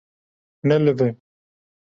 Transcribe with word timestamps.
Nelive. 0.67 1.09